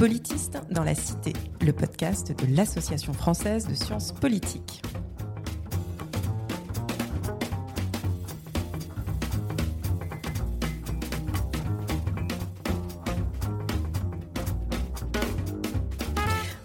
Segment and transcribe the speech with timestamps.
[0.00, 4.80] Politiste dans la Cité, le podcast de l'Association française de sciences politiques.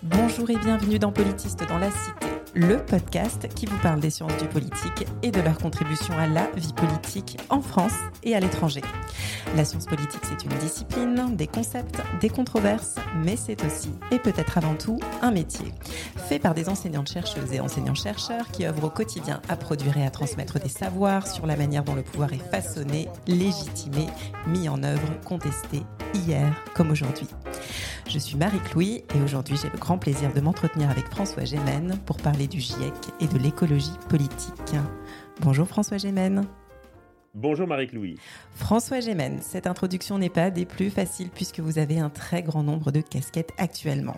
[0.02, 2.25] Bonjour et bienvenue dans Politiste dans la Cité
[2.56, 6.50] le podcast qui vous parle des sciences du politique et de leur contribution à la
[6.56, 8.82] vie politique en France et à l'étranger.
[9.58, 14.58] La science politique, c'est une discipline, des concepts, des controverses, mais c'est aussi, et peut-être
[14.58, 15.74] avant tout, un métier.
[16.16, 20.10] Fait par des enseignantes chercheuses et enseignants-chercheurs qui œuvrent au quotidien à produire et à
[20.10, 24.08] transmettre des savoirs sur la manière dont le pouvoir est façonné, légitimé,
[24.48, 25.84] mis en œuvre, contesté,
[26.14, 27.28] hier comme aujourd'hui.
[28.08, 32.18] Je suis Marie-Clouy et aujourd'hui j'ai le grand plaisir de m'entretenir avec François Gémen pour
[32.18, 34.76] parler du GIEC et de l'écologie politique.
[35.42, 36.46] Bonjour François Gémen.
[37.34, 38.18] Bonjour Marie-Clouy.
[38.54, 42.64] François Gémen, cette introduction n'est pas des plus faciles puisque vous avez un très grand
[42.64, 44.18] nombre de casquettes actuellement.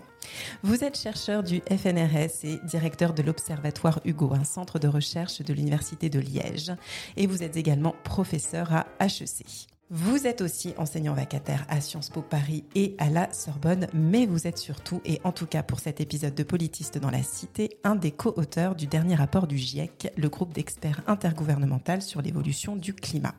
[0.62, 5.52] Vous êtes chercheur du FNRS et directeur de l'Observatoire Hugo, un centre de recherche de
[5.54, 6.72] l'Université de Liège,
[7.16, 9.66] et vous êtes également professeur à HEC.
[9.90, 14.46] Vous êtes aussi enseignant vacataire à Sciences Po Paris et à la Sorbonne, mais vous
[14.46, 17.94] êtes surtout, et en tout cas pour cet épisode de Politiste dans la Cité, un
[17.94, 23.34] des co-auteurs du dernier rapport du GIEC, le groupe d'experts intergouvernemental sur l'évolution du climat.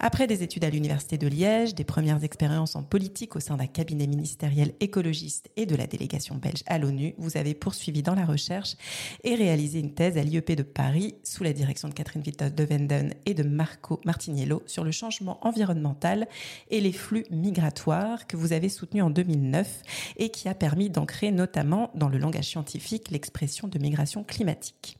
[0.00, 3.66] Après des études à l'Université de Liège, des premières expériences en politique au sein d'un
[3.66, 8.24] cabinet ministériel écologiste et de la délégation belge à l'ONU, vous avez poursuivi dans la
[8.24, 8.76] recherche
[9.22, 12.64] et réalisé une thèse à l'IEP de Paris sous la direction de Catherine Witte de
[12.64, 16.28] Venden et de Marco Martiniello sur le changement environnemental
[16.70, 19.82] et les flux migratoires que vous avez soutenu en 2009
[20.16, 24.98] et qui a permis d'ancrer notamment dans le langage scientifique l'expression de migration climatique.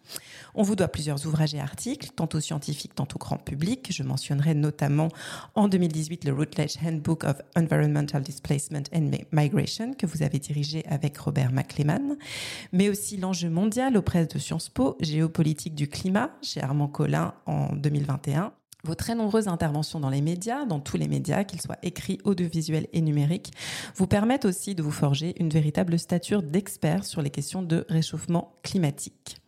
[0.55, 3.89] On vous doit plusieurs ouvrages et articles, tantôt scientifiques, tantôt grand public.
[3.91, 5.09] Je mentionnerai notamment
[5.55, 11.19] en 2018 le Routledge Handbook of Environmental Displacement and Migration que vous avez dirigé avec
[11.19, 12.17] Robert McLeman,
[12.73, 17.75] mais aussi l'enjeu mondial auprès de Sciences Po, géopolitique du climat chez Armand Collin en
[17.75, 18.53] 2021
[18.85, 22.87] vos très nombreuses interventions dans les médias, dans tous les médias, qu'ils soient écrits, audiovisuels
[22.93, 23.51] et numériques,
[23.97, 28.53] vous permettent aussi de vous forger une véritable stature d'expert sur les questions de réchauffement
[28.63, 29.39] climatique.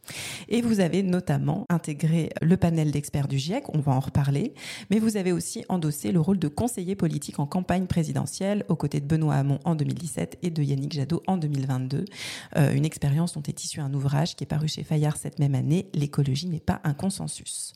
[0.49, 4.55] Et vous avez notamment intégré le panel d'experts du GIEC, on va en reparler,
[4.91, 9.01] mais vous avez aussi endossé le rôle de conseiller politique en campagne présidentielle aux côtés
[9.01, 12.05] de Benoît Hamon en 2017 et de Yannick Jadot en 2022.
[12.57, 15.55] Euh, une expérience dont est issu un ouvrage qui est paru chez Fayard cette même
[15.55, 17.73] année, L'écologie n'est pas un consensus.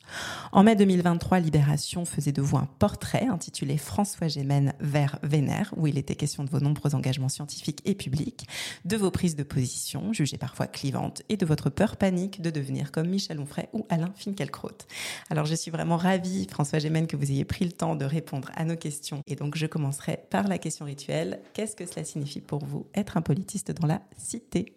[0.51, 5.87] En mai 2023, Libération faisait de vous un portrait intitulé François Gémen vers Vénère, où
[5.87, 8.47] il était question de vos nombreux engagements scientifiques et publics,
[8.85, 12.91] de vos prises de position, jugées parfois clivantes, et de votre peur panique de devenir
[12.91, 14.85] comme Michel Onfray ou Alain Finkielkraut.
[15.29, 18.51] Alors je suis vraiment ravie, François Gémen, que vous ayez pris le temps de répondre
[18.55, 19.21] à nos questions.
[19.27, 21.39] Et donc je commencerai par la question rituelle.
[21.53, 24.73] Qu'est-ce que cela signifie pour vous être un politiste dans la cité?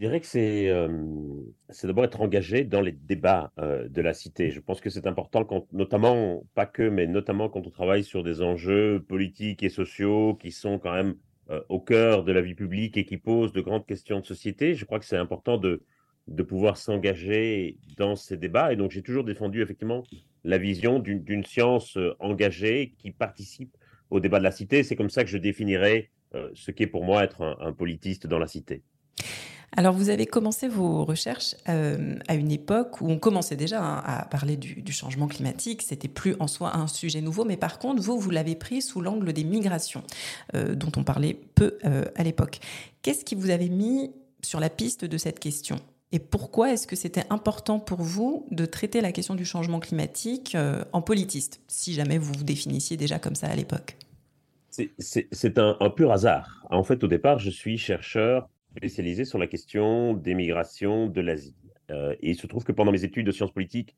[0.00, 0.88] Je dirais que c'est euh,
[1.84, 4.50] d'abord être engagé dans les débats euh, de la cité.
[4.50, 8.22] Je pense que c'est important, quand, notamment, pas que, mais notamment quand on travaille sur
[8.22, 11.16] des enjeux politiques et sociaux qui sont quand même
[11.50, 14.74] euh, au cœur de la vie publique et qui posent de grandes questions de société.
[14.74, 15.82] Je crois que c'est important de,
[16.28, 18.72] de pouvoir s'engager dans ces débats.
[18.72, 20.04] Et donc, j'ai toujours défendu effectivement
[20.44, 23.76] la vision d'une science euh, engagée qui participe
[24.10, 24.82] au débat de la cité.
[24.82, 28.38] C'est comme ça que je définirais euh, ce qu'est pour moi être un, politiste dans
[28.38, 28.82] la cité.
[29.76, 34.02] Alors, vous avez commencé vos recherches euh, à une époque où on commençait déjà hein,
[34.04, 35.82] à parler du, changement climatique.
[35.82, 39.00] C'était plus en soi un sujet nouveau, mais par contre, vous, vous l'avez pris sous
[39.00, 40.02] l'angle des migrations,
[40.54, 41.78] dont on parlait peu
[42.16, 42.58] à l'époque.
[43.02, 44.10] Qu'est-ce qui vous avait mis
[44.42, 45.76] sur la piste de cette question?
[46.12, 50.54] Et pourquoi est-ce que c'était important pour vous de traiter la question du changement climatique
[50.54, 53.96] euh, en politiste, si jamais vous vous définissiez déjà comme ça à l'époque?
[54.70, 56.66] C'est un, pur hasard.
[56.70, 61.56] En fait, au départ, je suis chercheur spécialisé sur la question des migrations de l'Asie.
[61.90, 63.94] Euh, et il se trouve que pendant mes études de sciences politiques,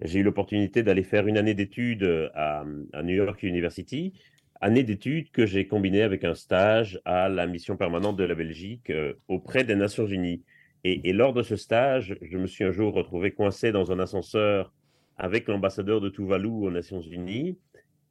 [0.00, 2.64] j'ai eu l'opportunité d'aller faire une année d'études à,
[3.02, 4.12] New York University,
[4.60, 8.90] année d'études que j'ai combinée avec un stage à la mission permanente de la Belgique
[8.90, 10.42] euh, auprès des Nations Unies.
[10.86, 14.70] Et, lors de ce stage, je me suis un jour retrouvé coincé dans un ascenseur
[15.16, 17.58] avec l'ambassadeur de Tuvalu aux Nations Unies.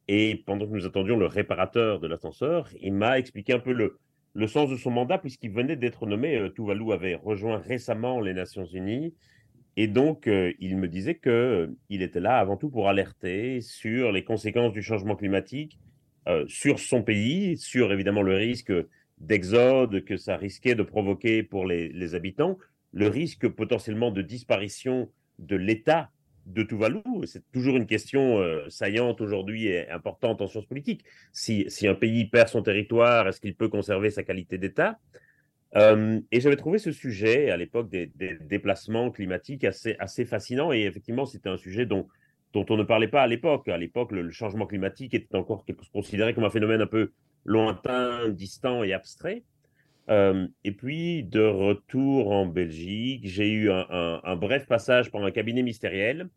[0.08, 4.46] Et pendant que nous attendions le réparateur de l'ascenseur, il m'a expliqué un peu le,
[4.48, 6.36] sens de son mandat, puisqu'il venait d'être nommé.
[6.36, 9.14] Euh, Tuvalu avait rejoint récemment les Nations Unies.
[9.76, 14.10] Et donc, euh, il me disait qu'il euh, était là avant tout pour alerter sur
[14.10, 15.78] les conséquences du changement climatique
[16.46, 18.72] sur son pays, sur évidemment le risque
[19.26, 22.58] d'exode que ça risquait de provoquer pour les, habitants,
[22.92, 26.10] le risque potentiellement de disparition de l'État
[26.46, 27.00] de Tuvalu.
[27.24, 31.04] C'est toujours une question euh, saillante aujourd'hui et importante en sciences politiques.
[31.32, 34.98] Si, si un pays perd son territoire, est-ce qu'il peut conserver sa qualité d'État?
[35.76, 40.72] Euh, et j'avais trouvé ce sujet à l'époque des, déplacements climatiques assez, assez fascinant.
[40.72, 42.06] Et effectivement, c'était un sujet dont,
[42.52, 43.68] dont on ne parlait pas à l'époque.
[43.68, 47.10] À l'époque, le, changement climatique était encore considéré comme un phénomène un peu
[47.44, 49.42] lointain, distant et abstrait.
[50.10, 55.62] Euh, et puis, de retour en Belgique, j'ai eu un, bref passage pendant un cabinet
[55.62, 56.28] ministériel.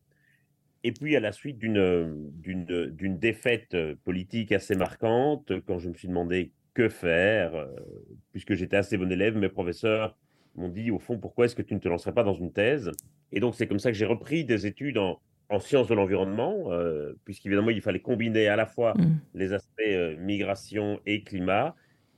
[0.83, 6.51] Et puis, à la suite d'une défaite politique assez marquante, quand je me suis demandé
[6.73, 7.65] que faire, euh,
[8.31, 10.15] puisque j'étais assez bon élève, mes professeurs
[10.55, 12.91] m'ont dit, au fond, pourquoi est-ce que tu ne te lancerais pas dans une thèse?
[13.31, 15.19] Et donc, c'est comme ça que j'ai repris des études en,
[15.59, 19.19] sciences de l'environnement, euh, puisqu'évidemment, il fallait combiner à la fois mmh.
[19.35, 21.75] les aspects euh, migration et climat,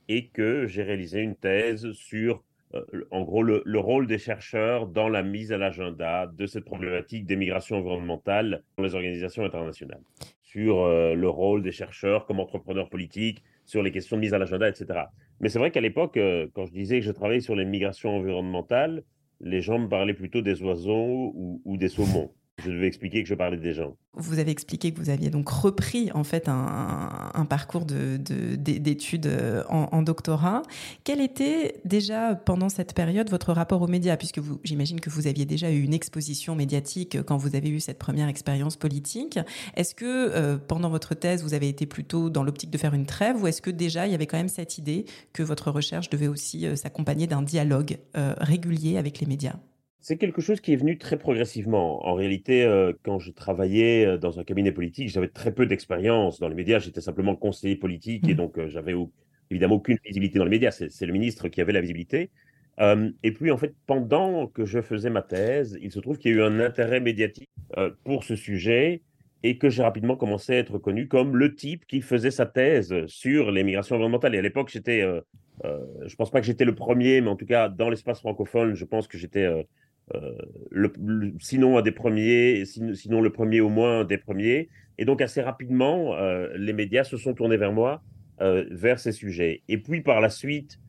[0.08, 2.44] et que j'ai réalisé une thèse sur,
[3.12, 7.36] en gros, le, rôle des chercheurs dans la mise à l'agenda de cette problématique des
[7.36, 10.02] migrations environnementales dans les organisations internationales,
[10.42, 14.68] sur le rôle des chercheurs comme entrepreneurs politiques, sur les questions de mise à l'agenda,
[14.68, 15.02] etc.
[15.40, 18.18] Mais c'est vrai qu'à l'époque, euh, quand je disais que je travaillais sur les migrations
[18.18, 19.04] environnementales,
[19.42, 23.36] les gens me parlaient plutôt des oiseaux ou des saumons je devais expliquer que je
[23.36, 23.96] parlais des gens.
[24.14, 29.64] Vous avez expliqué que vous aviez donc repris en fait un, parcours d'études de, euh,
[29.70, 30.62] en, doctorat.
[31.04, 34.18] Quel était déjà pendant cette période votre rapport aux médias?
[34.18, 38.00] Puisque j'imagine que vous aviez déjà eu une exposition médiatique quand vous avez eu cette
[38.00, 39.40] première expérience politique.
[39.76, 43.06] Est-ce que euh, pendant votre thèse, vous avez été plutôt dans l'optique de faire une
[43.06, 46.10] trêve ou est-ce que déjà il y avait quand même cette idée que votre recherche
[46.10, 49.56] devait aussi euh, s'accompagner d'un dialogue régulier avec les médias?
[50.02, 52.06] C'est quelque chose qui est venu très progressivement.
[52.08, 56.40] En réalité, euh, quand je travaillais euh, dans un cabinet politique, j'avais très peu d'expérience
[56.40, 56.80] dans les médias.
[56.80, 58.38] J'étais simplement conseiller politique et mmh.
[58.38, 58.96] donc euh, j'avais
[59.52, 60.72] évidemment aucune visibilité dans les médias.
[60.72, 62.30] C'est le ministre qui avait la visibilité.
[63.24, 66.34] et puis, en fait, pendant que je faisais ma thèse, il se trouve qu'il y
[66.36, 67.50] a eu un intérêt médiatique
[68.06, 69.02] pour ce sujet
[69.44, 73.06] et que j'ai rapidement commencé à être connu comme le type qui faisait sa thèse
[73.08, 74.36] sur les migrations environnementales.
[74.36, 77.48] Et à l'époque, j'étais, je ne pense pas que j'étais le premier, mais en tout
[77.48, 79.46] cas, dans l'espace francophone, je pense que j'étais
[80.16, 80.88] euh,
[81.40, 84.70] sinon un des premiers, sinon, le premier au moins des premiers.
[84.98, 88.02] Et donc assez rapidement, euh, les médias se sont tournés vers moi,
[88.42, 89.62] euh, vers ces sujets.
[89.68, 90.80] Et puis par la suite,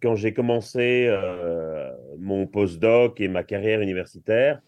[0.00, 1.12] quand j'ai commencé
[2.18, 4.62] mon postdoc et ma carrière universitaire,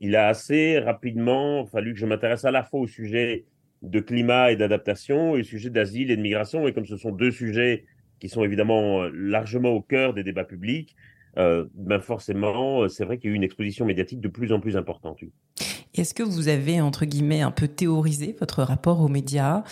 [0.00, 3.44] il a assez rapidement fallu que je m'intéresse à la fois au sujet
[3.82, 6.68] de climat et d'adaptation et au sujet d'asile et de migration.
[6.68, 7.84] Et comme ce sont deux sujets
[8.18, 10.94] qui sont évidemment largement au cœur des débats publics,
[11.38, 14.52] euh, ben forcément, euh, c'est vrai qu'il y a eu une exposition médiatique de plus
[14.52, 15.18] en plus importante.
[15.94, 19.62] Est-ce que vous avez, entre guillemets, un peu théorisé votre rapport aux médias?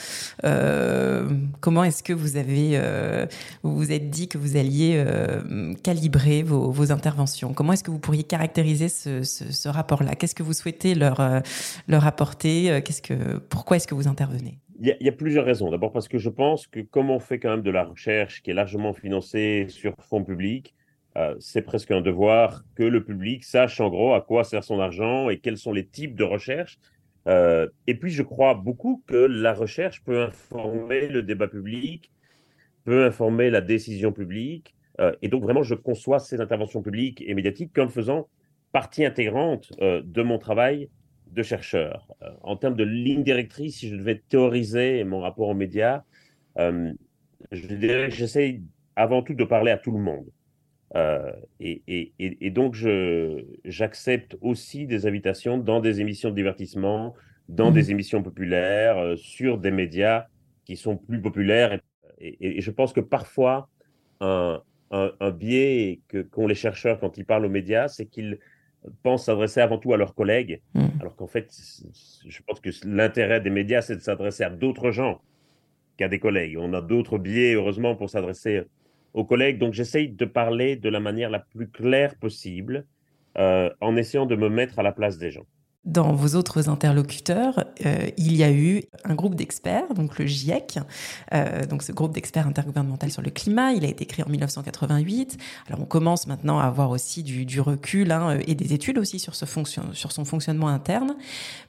[0.45, 1.29] Euh,
[1.61, 2.81] Comment est-ce que vous avez,
[3.65, 5.05] vous vous êtes dit que vous alliez
[5.83, 7.55] calibrer vos, interventions?
[7.55, 10.15] Comment est-ce que vous pourriez caractériser ce, rapport-là?
[10.15, 11.43] Qu'est-ce que vous souhaitez leur,
[11.89, 12.81] leur apporter?
[12.85, 14.59] Qu'est-ce que, Pourquoi est-ce que vous intervenez?
[14.85, 15.71] Il y, a, plusieurs raisons.
[15.71, 18.51] D'abord parce que je pense que comme on fait quand même de la recherche qui
[18.51, 20.75] est largement financée sur fonds publics,
[21.17, 24.81] euh, c'est presque un devoir que le public sache en gros à quoi sert son
[24.81, 26.79] argent et quels sont les types de recherche.
[27.29, 32.11] Euh, et puis, je crois beaucoup que la recherche peut informer le débat public,
[32.85, 34.75] peut informer la décision publique.
[35.01, 38.29] Euh, et donc, vraiment, je conçois ces interventions publiques et médiatiques comme faisant
[38.73, 40.89] partie intégrante de mon travail
[41.31, 42.09] de chercheur.
[42.43, 46.05] en termes de ligne directrice, si je devais théoriser mon rapport aux médias,
[46.57, 48.63] je dirais que j'essaye
[48.97, 50.27] avant tout de parler à tout le monde.
[50.95, 52.77] Euh, et, donc,
[53.65, 57.15] j'accepte aussi des invitations dans des émissions de divertissement,
[57.49, 57.75] dans mmh.
[57.75, 60.27] des émissions populaires, euh, sur des médias
[60.65, 61.81] qui sont plus populaires.
[62.19, 63.69] Et, je pense que parfois,
[64.21, 64.61] un,
[65.35, 68.39] biais qu'ont les chercheurs quand ils parlent aux médias, c'est qu'ils
[69.03, 70.87] pensent s'adresser avant tout à leurs collègues, mmh.
[71.01, 71.51] alors qu'en fait,
[72.27, 75.21] je pense que l'intérêt des médias, c'est de s'adresser à d'autres gens
[75.97, 76.57] qu'à des collègues.
[76.59, 78.63] On a d'autres biais, heureusement, pour s'adresser
[79.15, 79.59] aux collègues.
[79.59, 82.87] Donc j'essaye de parler de la manière la plus claire possible
[83.39, 85.47] euh, en essayant de me mettre à la place des gens.
[85.85, 90.79] Dans vos autres interlocuteurs, euh, il y a eu un groupe d'experts, donc le GIEC,
[91.35, 93.73] euh, donc ce groupe d'experts intergouvernemental sur le climat.
[93.73, 95.39] Il a été créé en 1988.
[95.67, 99.35] Alors on commence maintenant à avoir aussi du, recul hein, et des études aussi sur,
[99.35, 101.17] ce fonction, sur son fonctionnement interne.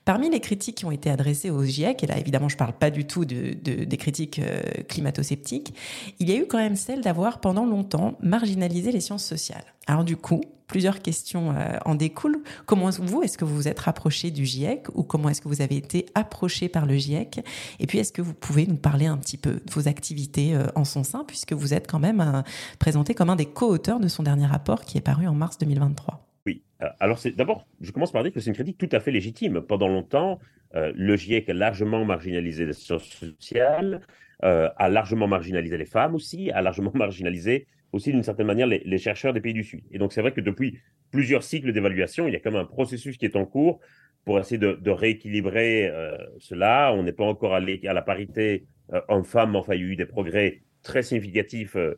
[0.06, 2.92] Parmi les critiques qui ont été adressées au GIEC, et là évidemment je parle pas
[2.92, 5.74] du tout de, des critiques euh, climato-sceptiques,
[6.20, 9.66] il y a eu quand même celle d'avoir pendant longtemps marginalisé les sciences sociales.
[9.88, 10.42] Alors du coup,
[10.74, 12.42] plusieurs questions euh, en découlent.
[12.66, 15.62] Comment vous, est-ce que vous vous êtes rapproché du GIEC ou comment est-ce que vous
[15.62, 17.42] avez été approché par le GIEC
[17.80, 20.66] Et puis, est-ce que vous pouvez nous parler un petit peu de vos activités euh,
[20.74, 22.44] en son sein, puisque vous êtes quand même
[22.80, 26.28] présenté comme un des co-auteurs de son dernier rapport qui est paru en mars 2023
[26.48, 26.64] Oui.
[27.00, 29.62] Alors, d'abord, je commence par dire que c'est une critique tout à fait légitime.
[29.62, 30.40] Pendant longtemps,
[30.74, 34.02] le GIEC a largement marginalisé les sciences sociales,
[34.42, 39.34] a largement marginalisé les femmes aussi, a largement marginalisé aussi d'une certaine manière les, chercheurs
[39.34, 39.84] des pays du Sud.
[39.92, 40.80] Et donc c'est vrai que depuis
[41.12, 43.80] plusieurs cycles d'évaluation, il y a même un processus qui est en cours
[44.26, 46.92] pour essayer de, rééquilibrer euh, cela.
[46.94, 49.96] On n'est pas encore allé à la parité euh, homme-femme, enfin il y a eu
[49.96, 51.96] des progrès très significatifs euh,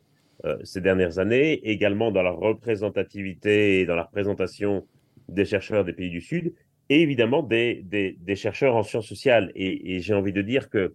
[0.62, 4.86] ces dernières années, également dans la représentativité et dans la représentation
[5.28, 6.52] des chercheurs des pays du Sud,
[6.90, 9.50] et évidemment des, des, chercheurs en sciences sociales.
[9.56, 10.94] Et, et j'ai envie de dire que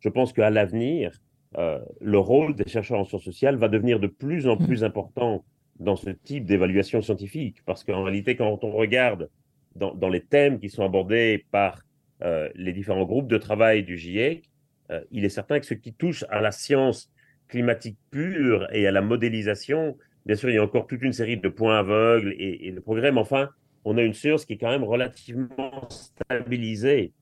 [0.00, 1.12] je pense qu'à l'avenir,
[1.58, 5.44] euh, le rôle des chercheurs en sciences sociales va devenir de plus en plus important
[5.78, 9.28] dans ce type d'évaluation scientifique, parce qu'en réalité, quand on regarde
[9.74, 11.82] dans, les thèmes qui sont abordés par
[12.22, 14.44] euh, les différents groupes de travail du GIEC,
[14.90, 17.10] euh, il est certain que ce qui touche à la science
[17.48, 21.36] climatique pure et à la modélisation, bien sûr, il y a encore toute une série
[21.36, 23.48] de points aveugles et, et de progrès, mais enfin,
[23.84, 27.12] on a une science qui est quand même relativement stabilisée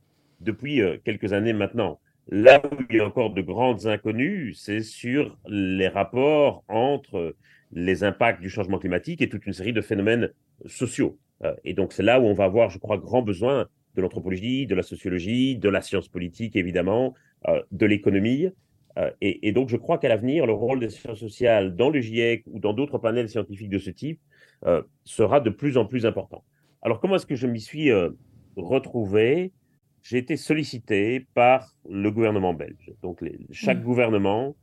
[0.40, 2.00] depuis quelques années maintenant.
[2.30, 7.34] Là où il y a encore de grandes inconnues, c'est sur les rapports entre
[7.72, 10.30] les impacts du changement climatique et toute une série de phénomènes
[10.66, 11.18] sociaux.
[11.44, 14.68] Euh, et donc c'est là où on va avoir, je crois, grand besoin de l'anthropologie,
[14.68, 17.14] de la sociologie, de la science politique, évidemment,
[17.48, 18.48] euh, de l'économie.
[18.96, 22.44] Euh, et, donc je crois qu'à l'avenir, le rôle des sciences sociales dans le GIEC
[22.46, 24.20] ou dans d'autres panels scientifiques de ce type
[25.04, 26.44] sera de plus en plus important.
[26.82, 27.90] Alors comment est-ce que je m'y suis
[28.56, 29.52] retrouvé?
[30.02, 32.92] J'ai été sollicité par le gouvernement belge.
[33.02, 33.84] Donc, chaque mmh.
[33.84, 34.56] gouvernement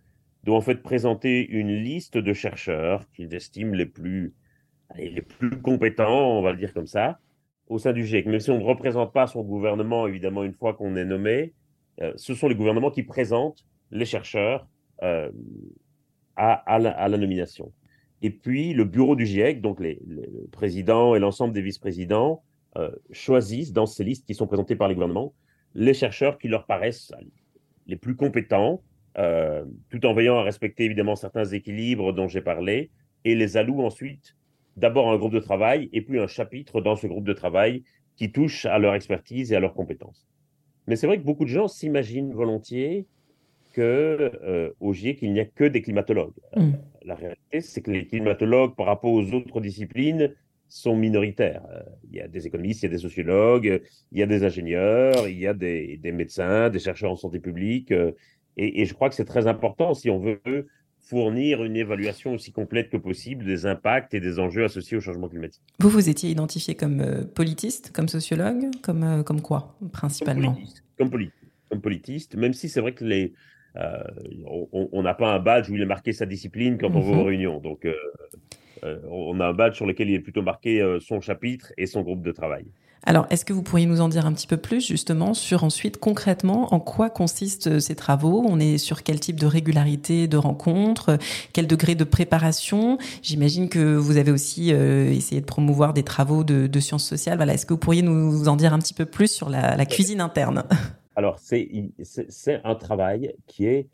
[0.43, 4.33] doit en fait présenter une liste de chercheurs qu'ils estiment les plus,
[4.95, 7.19] les plus compétents, on va le dire comme ça,
[7.67, 8.25] au sein du GIEC.
[8.27, 11.53] Même si on ne représente pas son gouvernement, évidemment, une fois qu'on est nommé,
[12.01, 14.67] euh, ce sont les gouvernements qui présentent les chercheurs
[15.03, 15.29] euh,
[16.35, 17.71] à, la, nomination.
[18.21, 22.43] Et puis, le bureau du GIEC, donc les, le président et l'ensemble des vice-présidents,
[22.77, 25.33] euh, choisissent dans ces listes qui sont présentées par les gouvernements
[25.77, 27.13] les chercheurs qui leur paraissent
[27.85, 28.81] les plus compétents,
[29.17, 32.89] euh, tout en veillant à respecter évidemment certains équilibres dont j'ai parlé,
[33.23, 34.35] et les allouent ensuite
[34.75, 37.83] d'abord un groupe de travail et puis un chapitre dans ce groupe de travail
[38.15, 40.27] qui touche à leur expertise et à leurs compétences.
[40.87, 43.05] Mais c'est vrai que beaucoup de gens s'imaginent volontiers
[43.73, 46.33] que euh, au GIEC, il n'y a que des climatologues.
[46.55, 46.71] Mmh.
[47.05, 50.33] La réalité, c'est que les climatologues, par rapport aux autres disciplines,
[50.69, 51.63] sont minoritaires.
[51.71, 53.81] Euh, il y a des économistes, il y a des sociologues,
[54.11, 57.91] il y a des ingénieurs, il y a des, médecins, des chercheurs en santé publique.
[57.91, 58.11] Euh,
[58.57, 60.67] et, je crois que c'est très important si on veut
[60.99, 65.29] fournir une évaluation aussi complète que possible des impacts et des enjeux associés au changement
[65.29, 65.61] climatique.
[65.79, 70.55] Vous vous étiez identifié comme euh, politiste, comme sociologue, comme, comme quoi, principalement?
[70.97, 73.33] Comme politiste, comme, politiste, même si c'est vrai que les,
[74.43, 77.21] on n'a pas un badge où il est marqué sa discipline quand on va aux
[77.21, 77.27] mhm.
[77.27, 77.59] réunions.
[77.59, 77.93] Donc, euh,
[78.83, 82.01] on a un badge sur lequel il est plutôt marqué euh, son chapitre et son
[82.01, 82.65] groupe de travail.
[83.03, 85.97] Alors, est-ce que vous pourriez nous en dire un petit peu plus justement sur ensuite
[85.97, 88.43] concrètement en quoi consistent euh, ces travaux?
[88.47, 91.17] On est sur quel type de régularité de rencontres?
[91.53, 92.97] Quel degré de préparation?
[93.21, 97.37] J'imagine que vous avez aussi essayé de promouvoir des travaux de, sciences sociales.
[97.37, 100.21] Voilà, est-ce que vous pourriez nous en dire un petit peu plus sur la, cuisine
[100.21, 100.63] interne?
[101.15, 103.87] Alors, c'est un travail qui est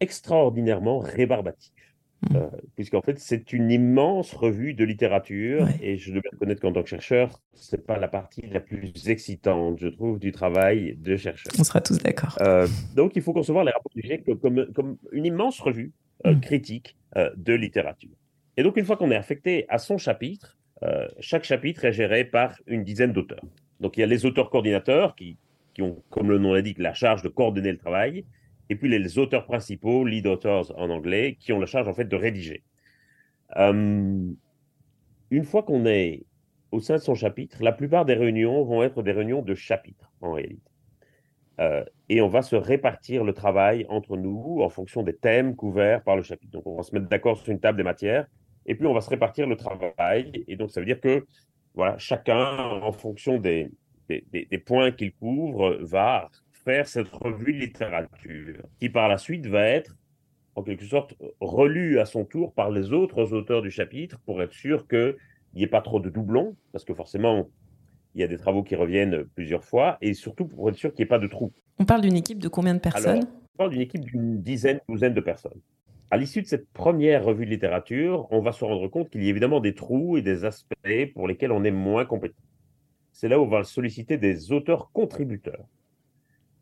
[0.00, 1.91] extraordinairement rébarbatif.
[2.30, 2.36] Mm.
[2.36, 6.82] Euh, puisqu'en fait, c'est une immense revue de littérature, et je dois reconnaître qu'en tant
[6.82, 11.52] que chercheur, c'est pas la partie la plus excitante, je trouve, du travail de chercheur.
[11.58, 12.36] On sera tous d'accord.
[12.40, 15.92] Euh, donc, il faut concevoir les rapports du GIEC comme, comme, une immense revue
[16.26, 16.40] euh, mm.
[16.40, 16.96] critique
[17.36, 18.16] de littérature.
[18.56, 20.56] Et donc, une fois qu'on est affecté à son chapitre,
[21.20, 23.44] chaque chapitre est géré par une dizaine d'auteurs.
[23.80, 25.36] Donc, il y a les auteurs coordinateurs qui,
[25.74, 28.24] qui ont, comme le nom l'indique, la charge de coordonner le travail
[28.72, 32.06] et puis les auteurs principaux, lead authors en anglais, qui ont la charge en fait
[32.06, 32.62] de rédiger.
[33.58, 34.32] Euh,
[35.30, 36.24] une fois qu'on est
[36.70, 40.10] au sein de son chapitre, la plupart des réunions vont être des réunions de chapitres
[40.22, 40.70] en réalité.
[41.60, 46.02] Euh, et on va se répartir le travail entre nous en fonction des thèmes couverts
[46.02, 46.52] par le chapitre.
[46.52, 48.26] Donc on va se mettre d'accord sur une table des matières
[48.64, 50.44] et puis on va se répartir le travail.
[50.48, 51.26] Et donc ça veut dire que
[51.74, 53.70] voilà, chacun, en fonction des,
[54.08, 56.30] des points qu'il couvre, va
[56.64, 59.96] faire cette revue de littérature, qui par la suite va être
[60.54, 64.52] en quelque sorte relue à son tour par les autres auteurs du chapitre pour être
[64.52, 65.16] sûr qu'il
[65.54, 67.48] n'y ait pas trop de doublons, parce que forcément,
[68.14, 71.02] il y a des travaux qui reviennent plusieurs fois, et surtout pour être sûr qu'il
[71.02, 71.52] n'y ait pas de trous.
[71.78, 73.24] On parle d'une équipe de combien de personnes?
[73.54, 75.60] On parle d'une équipe d'une dizaine, douzaine de personnes.
[76.10, 79.28] À l'issue de cette première revue de littérature, on va se rendre compte qu'il y
[79.28, 82.36] a évidemment des trous et des aspects pour lesquels on est moins compétent.
[83.12, 85.64] C'est là où on va solliciter des auteurs contributeurs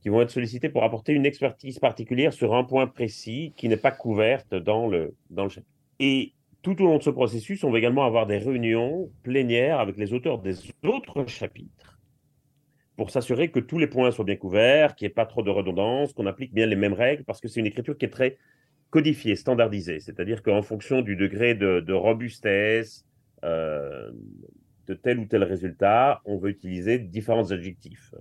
[0.01, 3.77] qui vont être sollicités pour apporter une expertise particulière sur un point précis qui n'est
[3.77, 5.71] pas couverte dans le, dans le chapitre.
[5.99, 9.97] Et tout au long de ce processus, on va également avoir des réunions plénières avec
[9.97, 11.99] les auteurs des autres chapitres
[12.97, 15.49] pour s'assurer que tous les points soient bien couverts, qu'il n'y ait pas trop de
[15.49, 18.37] redondance, qu'on applique bien les mêmes règles, parce que c'est une écriture qui est très
[18.91, 20.01] codifiée, standardisée.
[20.01, 23.07] C'est-à-dire qu'en fonction du degré de, robustesse
[23.43, 24.11] euh,
[24.87, 28.15] de tel ou tel résultat, on veut utiliser différents adjectifs.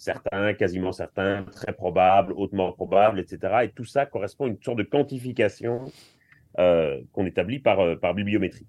[0.00, 3.64] Certains, quasiment certains, très probables, hautement probables, etc.
[3.64, 5.84] Et tout ça correspond à une sorte de quantification
[6.58, 8.66] euh, qu'on établit par, euh, par bibliométrie.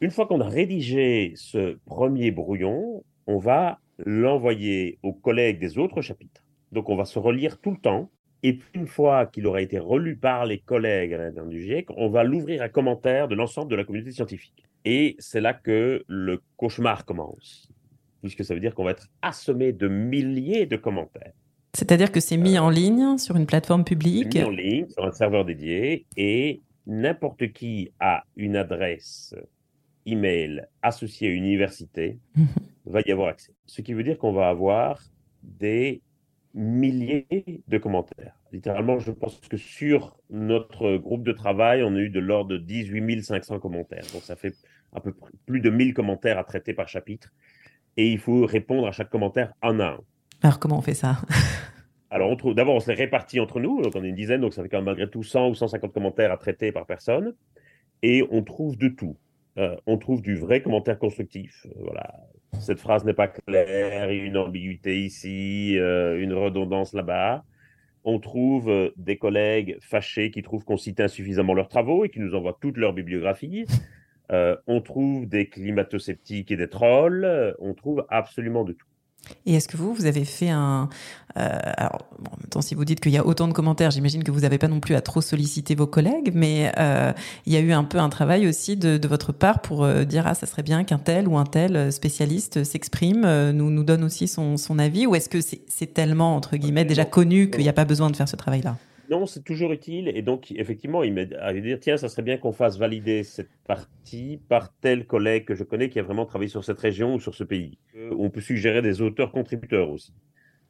[0.00, 6.00] Une fois qu'on a rédigé ce premier brouillon, on va l'envoyer aux collègues des autres
[6.00, 6.44] chapitres.
[6.70, 8.08] Donc on va se relire tout le temps.
[8.44, 11.90] Et puis une fois qu'il aura été relu par les collègues à l'intérieur du GIEC,
[11.96, 14.64] on va l'ouvrir à commentaires de l'ensemble de la communauté scientifique.
[14.84, 17.68] Et c'est là que le cauchemar commence,
[18.24, 21.34] puisque ça veut dire qu'on va être assommé de milliers de commentaires.
[21.74, 25.12] C'est-à-dire que c'est mis en ligne sur une plateforme publique Mis en ligne sur un
[25.12, 29.34] serveur dédié et n'importe qui a une adresse
[30.06, 32.46] email associée à une université mhm.
[32.86, 33.52] va y avoir accès.
[33.66, 35.02] Ce qui veut dire qu'on va avoir
[35.42, 36.00] des
[36.54, 37.26] milliers
[37.68, 38.40] de commentaires.
[38.52, 42.56] Littéralement, je pense que sur notre groupe de travail, on a eu de l'ordre de
[42.56, 44.04] 18 500 commentaires.
[44.14, 44.54] Donc, ça fait
[44.94, 45.12] un peu
[45.44, 47.32] plus de 1000 commentaires à traiter par chapitre.
[47.96, 50.00] Et il faut répondre à chaque commentaire un à un.
[50.42, 51.18] Alors, comment on fait ça?
[52.10, 53.82] Alors, d'abord, on se les répartit entre nous.
[53.82, 55.92] Donc, on est une dizaine, donc ça fait quand même malgré tout 100 ou 150
[55.92, 57.34] commentaires à traiter par personne.
[58.02, 59.16] Et on trouve de tout.
[59.56, 61.66] Euh, on trouve du vrai commentaire constructif.
[61.66, 62.12] Euh, voilà.
[62.60, 67.44] Cette phrase n'est pas claire, il y a une ambiguïté ici, euh, une redondance là-bas.
[68.04, 72.34] On trouve des collègues fâchés qui trouvent qu'on cite insuffisamment leurs travaux et qui nous
[72.34, 73.64] envoient toute leur bibliographie.
[74.30, 77.54] On trouve des climato-sceptiques et des trolls.
[77.58, 78.86] On trouve absolument de tout.
[79.46, 80.88] Et est-ce que vous, vous avez fait un...
[81.36, 84.22] Euh, alors, en même temps, si vous dites qu'il y a autant de commentaires, j'imagine
[84.22, 87.12] que vous n'avez pas non plus à trop solliciter vos collègues, mais euh,
[87.46, 90.26] il y a eu un peu un travail aussi de, votre part pour euh, dire,
[90.26, 94.28] ah, ça serait bien qu'un tel ou un tel spécialiste s'exprime, nous, nous donne aussi
[94.28, 97.74] son, son avis, ou est-ce que c'est tellement, entre guillemets, déjà connu qu'il n'y a
[97.74, 98.76] pas besoin de faire ce travail-là?
[99.10, 100.08] Non, c'est toujours utile.
[100.08, 104.40] Et donc, effectivement, il m'a dit tiens, ça serait bien qu'on fasse valider cette partie
[104.48, 107.34] par tel collègue que je connais qui a vraiment travaillé sur cette région ou sur
[107.34, 107.78] ce pays.
[107.96, 110.14] Euh, on peut suggérer des auteurs contributeurs aussi.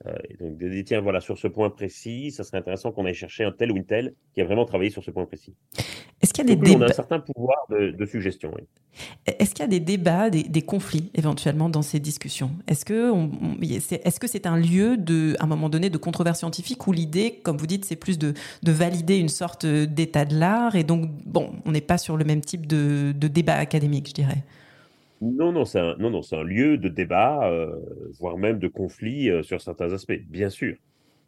[0.06, 3.06] Euh, et donc, de dire, tiens, voilà, sur ce point précis, ça serait intéressant qu'on
[3.06, 5.54] aille chercher un tel ou une telle qui a vraiment travaillé sur ce point précis.
[6.20, 8.52] Est-ce qu'il y a des débats On a un certain pouvoir de, suggestion.
[9.26, 12.50] Est-ce qu'il y a des débats, des, conflits éventuellement dans ces discussions?
[12.66, 13.12] Est-ce que
[13.80, 16.92] c'est est -ce c'est un lieu, de, à un moment donné, de controverse scientifique où
[16.92, 20.84] l'idée, comme vous dites, c'est plus de, de, valider une sorte d'état de l'art et
[20.84, 24.44] donc, bon, on n'est pas sur le même type de, de débat académique, je dirais?
[25.24, 27.76] Non, non, c'est un, non, non, c'est un lieu de débat, euh,
[28.18, 30.76] voire même de conflit euh, sur certains aspects, bien sûr.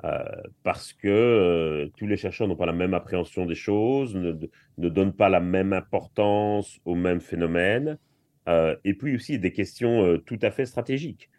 [0.04, 0.22] Euh,
[0.62, 4.32] parce que tous les chercheurs n'ont pas la même appréhension des choses, ne,
[4.76, 7.98] ne donnent pas la même importance au même phénomène,
[8.84, 11.30] et puis aussi des questions tout à fait stratégiques.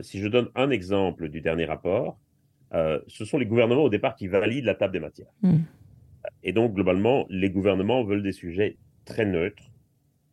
[0.00, 2.20] si je donne un exemple du dernier rapport,
[2.72, 5.32] ce sont les gouvernements au départ qui valident la table des matières.
[5.42, 5.56] Mmh.
[6.44, 9.71] Et donc, globalement, les gouvernements veulent des sujets très neutres,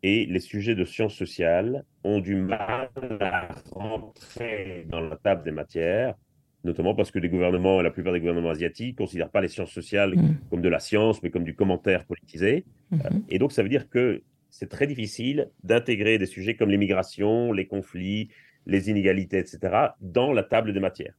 [0.03, 5.51] et les sujets de sciences sociales ont du mal à rentrer dans la table des
[5.51, 6.15] matières,
[6.63, 9.71] notamment parce que les gouvernements, la plupart des gouvernements asiatiques, ne considèrent pas les sciences
[9.71, 10.37] sociales mm.
[10.49, 12.65] comme de la science, mais comme du commentaire politisé.
[12.93, 13.23] Mm-hmm.
[13.29, 17.67] Et donc, ça veut dire que c'est très difficile d'intégrer des sujets comme l'immigration, les
[17.67, 18.29] conflits,
[18.65, 19.59] les inégalités, etc.,
[20.01, 21.13] dans la table des matières.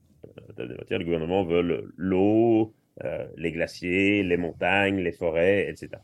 [0.48, 5.68] La table des matières, les gouvernements veulent l'eau, euh, les glaciers, les montagnes, les forêts,
[5.68, 6.02] etc.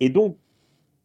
[0.00, 0.38] Et donc,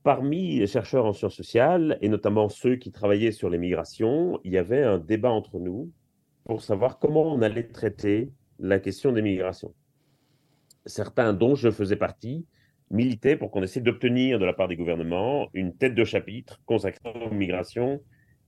[0.03, 4.51] Parmi les chercheurs en sciences sociales, et notamment ceux qui travaillaient sur les migrations, il
[4.51, 5.91] y avait un débat entre nous
[6.43, 9.73] pour savoir comment on allait traiter la question des migrations.
[10.85, 12.45] Certains, dont je faisais partie,
[12.91, 17.13] militaient pour qu'on essaie d'obtenir de la part des gouvernements une tête de chapitre consacrée
[17.25, 18.01] aux migrations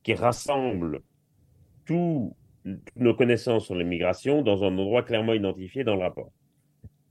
[0.04, 1.02] qui rassemble
[1.86, 2.34] toutes
[2.96, 6.32] nos connaissances sur les migrations dans un endroit clairement identifié dans le rapport.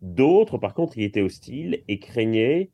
[0.02, 2.70] D'autres, par contre, y étaient hostiles et craignaient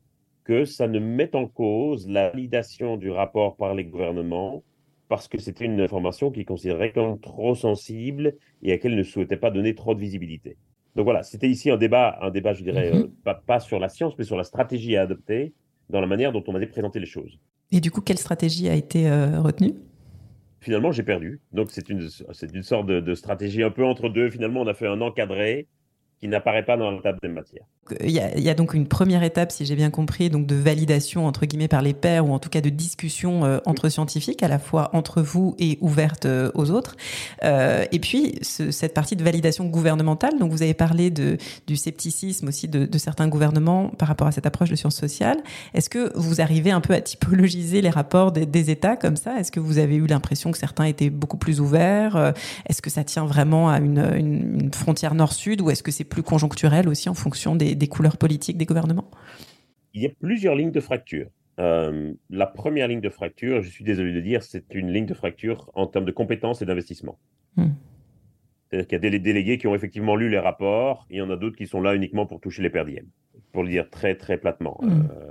[0.50, 4.64] que ça ne mette en cause la validation du rapport par les gouvernements
[5.08, 9.04] parce que c'était une information qu'ils considéraient comme trop sensible et à laquelle ils ne
[9.04, 10.56] souhaitaient pas donner trop de visibilité.
[10.96, 13.12] Donc voilà, c'était ici un débat, un débat, je dirais, mhm.
[13.28, 15.52] euh, pas, sur la science, mais sur la stratégie à adopter
[15.88, 17.38] dans la manière dont on avait présenté les choses.
[17.70, 19.74] Et du coup, quelle stratégie a été euh, retenue?
[20.60, 21.40] Finalement, j'ai perdu.
[21.52, 22.08] Donc c'est une,
[22.54, 24.28] une sorte de, de, stratégie un peu entre deux.
[24.30, 25.68] Finalement, on a fait un encadré
[26.20, 27.64] qui n'apparaît pas dans la table des matières.
[28.04, 31.44] Il y, a, donc une première étape, si j'ai bien compris, donc de validation entre
[31.44, 34.60] guillemets par les pairs ou en tout cas de discussion euh, entre scientifiques, à la
[34.60, 36.96] fois entre vous et ouverte euh, aux autres.
[37.42, 40.38] Euh, et puis cette partie de validation gouvernementale.
[40.38, 44.32] Donc vous avez parlé de, du scepticisme aussi de, de, certains gouvernements par rapport à
[44.32, 45.38] cette approche de sciences sociales.
[45.74, 49.40] Est-ce que vous arrivez un peu à typologiser les rapports des, des États comme ça?
[49.40, 52.34] Est-ce que vous avez eu l'impression que certains étaient beaucoup plus ouverts?
[52.68, 56.09] Est-ce que ça tient vraiment à une, une, une frontière nord-sud ou est-ce que c'est
[56.10, 59.10] plus conjoncturel aussi en fonction des, des couleurs politiques des gouvernements
[59.94, 61.28] Il y a plusieurs lignes de fracture.
[61.60, 65.14] Euh, la première ligne de fracture, je suis désolé de dire, c'est une ligne de
[65.14, 67.18] fracture en termes de compétences et d'investissement.
[67.56, 67.72] Hmm.
[68.68, 71.30] C'est-à-dire qu'il y a des délégués qui ont effectivement lu les rapports, il y en
[71.30, 73.08] a d'autres qui sont là uniquement pour toucher les perdièmes,
[73.52, 74.78] pour le dire très très platement.
[74.80, 75.08] Hmm.
[75.10, 75.30] Euh,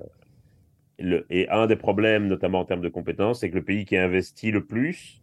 [1.00, 3.98] le, et un des problèmes, notamment en termes de compétences, c'est que le pays qui
[3.98, 5.22] a investi le plus,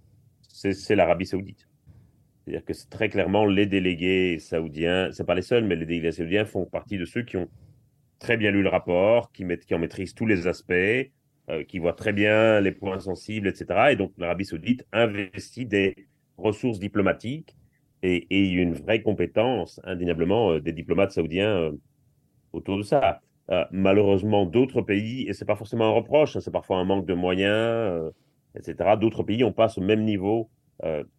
[0.48, 1.65] c'est l'Arabie saoudite.
[2.46, 6.44] C'est-à-dire que très clairement les délégués saoudiens, c'est pas les seuls, mais les délégués saoudiens
[6.44, 7.48] font partie de ceux qui ont
[8.20, 12.12] très bien lu le rapport, qui, en maîtrisent tous les aspects, euh, qui voient très
[12.12, 13.88] bien les points sensibles, etc.
[13.90, 16.06] Et donc l'Arabie saoudite investit des
[16.38, 17.56] ressources diplomatiques
[18.02, 21.72] et, une vraie compétence, indéniablement, euh, des diplomates saoudiens euh,
[22.52, 23.20] autour de ça.
[23.72, 27.14] malheureusement, d'autres pays, et c'est pas forcément un reproche, hein, c'est parfois un manque de
[27.14, 28.12] moyens,
[28.54, 28.96] etc.
[29.00, 30.48] D'autres pays n'ont pas ce même niveau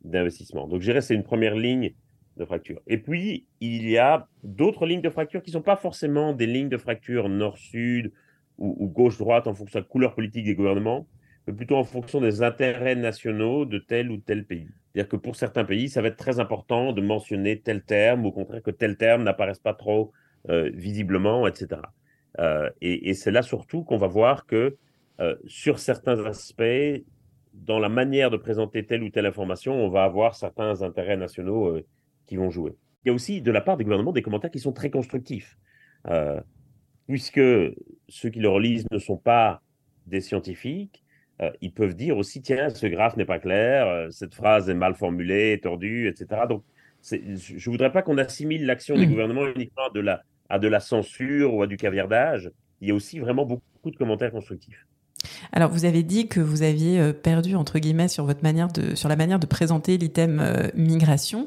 [0.04, 0.67] d'investissement.
[0.67, 1.93] Donc, je dirais c'est une première ligne
[2.38, 2.80] de fracture.
[2.88, 6.46] Et puis, il y a d'autres lignes de fracture qui ne sont pas forcément des
[6.46, 8.13] lignes de fracture nord-sud
[8.58, 11.08] ou, gauche-droite en fonction de la couleur politique des gouvernements,
[11.46, 14.70] mais plutôt en fonction des intérêts nationaux de tel ou tel pays.
[14.93, 18.30] C'est-à-dire que pour certains pays, ça va être très important de mentionner tel terme, ou
[18.30, 20.12] au contraire que tel terme n'apparaisse pas trop
[20.50, 21.82] euh, visiblement, etc.
[22.39, 24.78] Euh, et c'est là surtout qu'on va voir que
[25.48, 27.04] sur certains aspects,
[27.65, 31.67] dans la manière de présenter telle ou telle information, on va avoir certains intérêts nationaux
[31.67, 31.86] euh,
[32.26, 32.76] qui vont jouer.
[33.04, 35.58] Il y a aussi de la part des gouvernements des commentaires qui sont très constructifs,
[36.08, 36.39] euh,
[37.08, 37.41] puisque
[38.10, 39.62] ceux qui le relisent ne sont pas
[40.06, 41.04] des scientifiques.
[41.41, 44.96] Euh, ils peuvent dire aussi, tiens, ce graphe n'est pas clair, cette phrase est mal
[44.96, 46.41] formulée, tordue, etc.
[46.50, 46.63] Donc,
[47.04, 49.10] je ne voudrais pas qu'on assimile l'action des mmh.
[49.10, 52.52] gouvernements uniquement de la, à de la censure ou à du caviardage.
[52.82, 54.86] Il y a aussi vraiment beaucoup de commentaires constructifs.
[55.51, 58.95] Alors, vous avez dit que vous aviez euh, perdu, entre guillemets, sur, votre manière de,
[58.95, 61.45] sur la manière de présenter l'item euh, migration.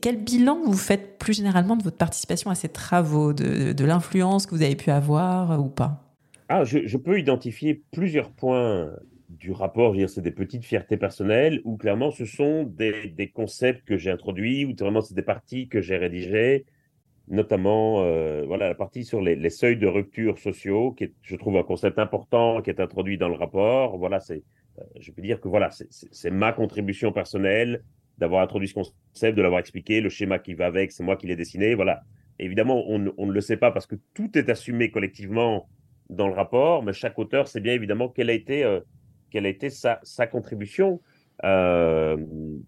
[0.00, 4.54] Quel bilan vous faites plus généralement de votre participation à ces travaux, de, l'influence que
[4.54, 6.00] vous avez pu avoir euh, ou pas?
[6.48, 8.90] Ah, je, peux identifier plusieurs points
[9.30, 14.10] du rapport, c'est des petites fiertés personnelles, ou clairement ce sont des, concepts que j'ai
[14.10, 16.66] introduits, ou vraiment c'est des parties que j'ai rédigées,
[17.28, 21.56] notamment euh, voilà, la partie sur les, seuils de rupture sociaux, qui est, je trouve,
[21.56, 23.96] un concept important qui est introduit dans le rapport.
[23.96, 24.42] Voilà, c'est,
[24.78, 27.82] euh, je peux dire que voilà, c'est ma contribution personnelle
[28.18, 31.26] d'avoir introduit ce concept, de l'avoir expliqué, le schéma qui va avec, c'est moi qui
[31.26, 31.74] l'ai dessiné.
[31.74, 32.02] Voilà.
[32.38, 35.68] Évidemment, on, ne le sait pas parce que tout est assumé collectivement
[36.10, 38.80] dans le rapport, mais chaque auteur sait bien évidemment quelle a été, euh,
[39.30, 41.00] quelle a été sa, sa contribution.
[41.42, 42.16] Euh,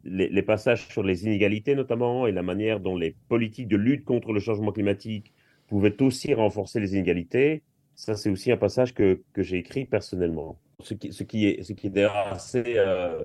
[0.04, 4.32] les, passages sur les inégalités notamment et la manière dont les politiques de lutte contre
[4.32, 5.32] le changement climatique
[5.68, 7.62] pouvaient aussi renforcer les inégalités,
[7.94, 10.58] ça c'est aussi un passage que, que j'ai écrit personnellement.
[10.80, 13.24] Ce qui, ce qui est, ce qui est d'ailleurs assez euh,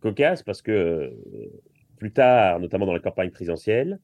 [0.00, 1.10] cocasse parce que euh,
[1.98, 3.98] plus tard, notamment dans la campagne présidentielle,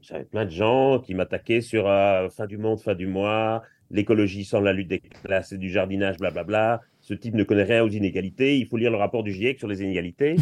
[0.00, 1.84] j'avais plein de gens qui m'attaquaient sur
[2.30, 6.18] fin du monde, fin du mois, l'écologie sans la lutte des classes et du jardinage,
[6.18, 9.58] blablabla ce type ne connaît rien aux inégalités, il faut lire le rapport du GIEC
[9.58, 10.36] sur les inégalités.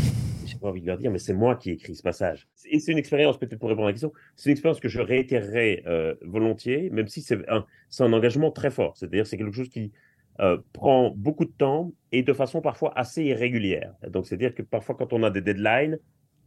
[0.46, 2.48] J'ai pas envie de leur dire, mais c'est moi qui ai écrit ce passage.
[2.68, 5.00] Et c'est une expérience, peut-être pour répondre à la question, c'est une expérience que je
[5.00, 7.64] réitérerai euh, volontiers, même si c'est un,
[8.00, 8.96] un, engagement très fort.
[8.96, 9.92] C'est-à-dire c'est quelque chose qui
[10.40, 13.94] euh, prend beaucoup de temps et de façon parfois assez irrégulière.
[14.08, 16.00] Donc c'est-à-dire que parfois quand on a des deadlines,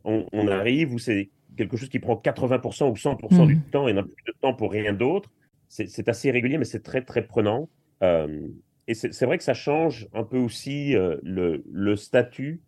[0.04, 3.62] on, arrive où c'est quelque chose qui prend 80% ou 100% du mmh.
[3.72, 5.30] temps et n'a plus de temps pour rien d'autre.
[5.68, 7.70] C'est assez irrégulier, mais c'est très très prenant.
[8.02, 8.48] Euh,
[8.88, 12.60] et c'est vrai que ça change un peu aussi euh, le, statut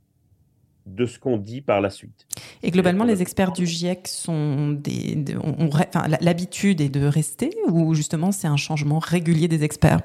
[0.86, 2.28] de ce qu'on dit par la suite.
[2.62, 5.18] Et globalement, les experts du GIEC sont des,
[6.22, 10.02] l'habitude est de rester ou justement c'est un changement régulier des experts?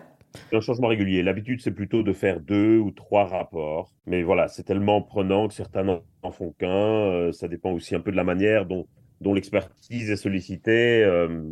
[0.53, 1.23] Un changement régulier.
[1.23, 3.93] L'habitude, c'est plutôt de faire deux ou trois rapports.
[4.07, 6.69] Mais voilà, c'est tellement prenant que certains n'en font qu'un.
[6.69, 8.87] Euh, ça dépend aussi un peu de la manière dont,
[9.21, 11.03] l'expertise est sollicitée.
[11.05, 11.43] Euh,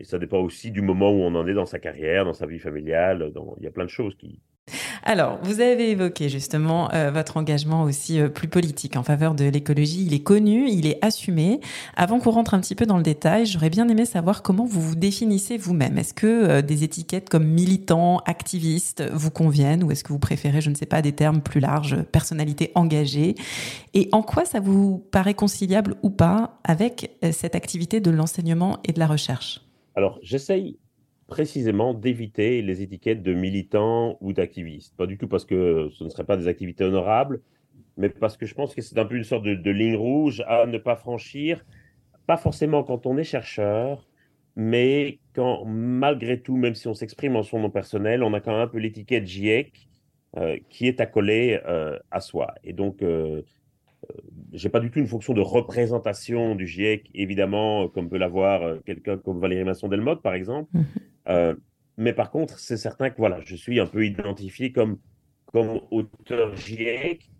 [0.00, 2.46] et ça dépend aussi du moment où on en est dans sa carrière, dans sa
[2.46, 3.32] vie familiale.
[3.58, 4.40] Il y a plein de choses qui.
[5.02, 9.44] Alors, vous avez évoqué justement euh, votre engagement aussi euh, plus politique en faveur de
[9.44, 10.04] l'écologie.
[10.06, 11.60] Il est connu, il est assumé.
[11.96, 14.80] Avant qu'on rentre un petit peu dans le détail, j'aurais bien aimé savoir comment vous
[14.80, 15.98] vous définissez vous-même.
[15.98, 20.60] Est-ce que euh, des étiquettes comme militant, activiste vous conviennent ou est-ce que vous préférez,
[20.60, 23.34] je ne sais pas, des termes plus larges, personnalité engagée
[23.94, 28.92] Et en quoi ça vous paraît conciliable ou pas avec cette activité de l'enseignement et
[28.92, 29.60] de la recherche?
[29.94, 30.78] Alors, j'essaye
[31.28, 34.96] précisément d'éviter les étiquettes de militants ou d'activistes.
[34.96, 37.42] Pas du tout parce que ce ne seraient pas des activités honorables,
[37.96, 40.66] mais parce que je pense que c'est un peu une sorte de, ligne rouge à
[40.66, 41.64] ne pas franchir,
[42.26, 44.08] pas forcément quand on est chercheur,
[44.56, 48.52] mais quand malgré tout, même si on s'exprime en son nom personnel, on a quand
[48.52, 49.88] même un peu l'étiquette GIEC
[50.36, 52.54] euh, qui est accolée euh, à soi.
[52.64, 53.42] Et donc, euh,
[54.52, 59.18] j'ai pas du tout une fonction de représentation du GIEC, évidemment, comme peut l'avoir quelqu'un
[59.18, 60.70] comme Valérie Masson-Delmotte, par exemple.
[60.72, 60.82] Mmh.
[61.28, 61.54] Euh,
[61.96, 64.98] mais par contre, c'est certain que voilà, je suis un peu identifié comme,
[65.46, 67.30] comme auteur GIEC.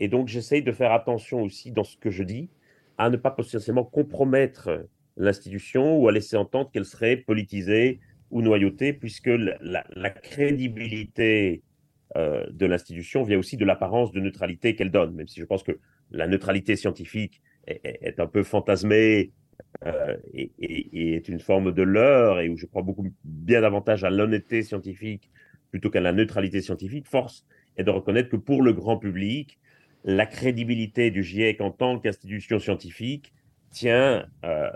[0.00, 2.50] Et donc, j'essaye de faire attention aussi dans ce que je dis
[2.98, 8.00] à ne pas potentiellement compromettre l'institution ou à laisser entendre qu'elle serait politisée
[8.30, 11.62] ou noyautée, puisque la, crédibilité
[12.16, 15.62] euh, de l'institution vient aussi de l'apparence de neutralité qu'elle donne, même si je pense
[15.62, 15.78] que
[16.10, 19.32] la neutralité scientifique est, est un peu fantasmée
[19.86, 24.10] euh, et, est une forme de leurre et où je crois beaucoup bien davantage à
[24.10, 25.30] l'honnêteté scientifique
[25.70, 29.58] plutôt qu'à la neutralité scientifique, force est de reconnaître que pour le grand public,
[30.04, 33.32] la crédibilité du GIEC en tant qu'institution scientifique
[33.70, 34.70] tient euh,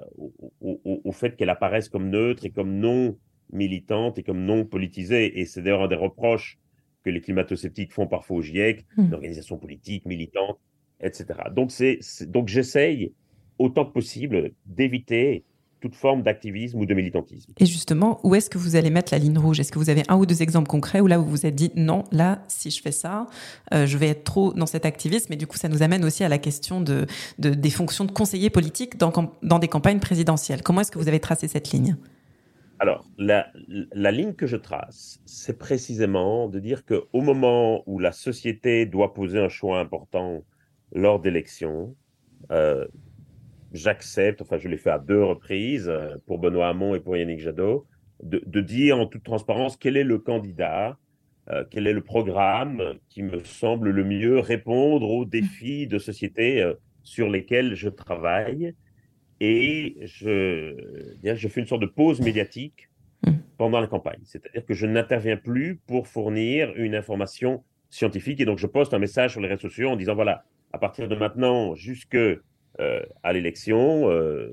[0.60, 3.16] au, fait qu'elle apparaisse comme neutre et comme non
[3.52, 5.40] militante et comme non politisée.
[5.40, 6.58] Et c'est d'ailleurs un des reproches
[7.02, 9.08] que les climato-sceptiques font parfois au GIEC, mmh.
[9.08, 10.60] d'organisation politique, militante,
[11.02, 11.26] etc.
[11.54, 13.12] Donc, c'est, donc j'essaye
[13.58, 15.44] autant que possible d'éviter
[15.82, 17.52] toute forme d'activisme ou de militantisme.
[17.58, 19.58] Et justement, où est-ce que vous allez mettre la ligne rouge?
[19.58, 21.72] Est-ce que vous avez un ou deux exemples concrets où là vous vous êtes dit
[21.74, 23.26] non, là, si je fais ça,
[23.74, 25.26] euh, je vais être trop dans cet activisme?
[25.30, 27.06] Mais du coup, ça nous amène aussi à la question de,
[27.38, 29.12] des fonctions de conseiller politique dans,
[29.42, 30.62] dans des campagnes présidentielles.
[30.62, 31.96] Comment est-ce que vous avez tracé cette ligne?
[32.78, 33.48] Alors, la,
[33.92, 39.14] la, ligne que je trace, c'est précisément de dire qu'au moment où la société doit
[39.14, 40.42] poser un choix important
[40.92, 41.96] lors d'élections,
[42.50, 42.86] euh,
[43.72, 47.40] j'accepte, enfin je l'ai fait à deux reprises euh, pour Benoît Hamon et pour Yannick
[47.40, 47.86] Jadot,
[48.22, 50.96] de, dire en toute transparence quel est le candidat,
[51.50, 56.64] euh, quel est le programme qui me semble le mieux répondre aux défis de société
[57.02, 58.74] sur lesquels je travaille.
[59.40, 60.76] Et je,
[61.24, 62.88] je fais une sorte de pause médiatique
[63.58, 64.20] pendant la campagne.
[64.22, 68.40] C'est-à-dire que je n'interviens plus pour fournir une information scientifique.
[68.40, 71.08] Et donc, je poste un message sur les réseaux sociaux en disant, voilà, à partir
[71.08, 72.16] de maintenant, jusque
[72.80, 74.52] euh, à l'élection, euh,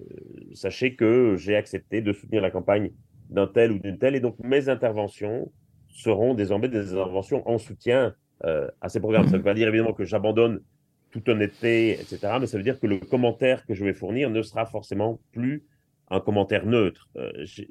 [0.54, 2.92] sachez que j'ai accepté de soutenir la campagne
[3.30, 5.52] d'un tel ou d'une telle, et donc mes interventions
[5.88, 9.26] seront désormais des interventions en soutien euh, à ces programmes.
[9.26, 10.62] Ça ne veut pas dire évidemment que j'abandonne
[11.12, 14.42] toute honnêteté, etc., mais ça veut dire que le commentaire que je vais fournir ne
[14.42, 15.64] sera forcément plus
[16.12, 17.10] un commentaire neutre.